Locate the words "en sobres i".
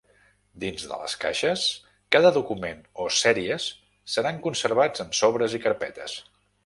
5.05-5.63